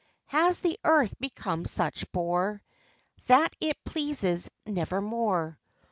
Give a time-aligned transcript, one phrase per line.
[0.29, 2.63] Has the earth become such bore
[3.27, 5.59] That it pleases nevermore?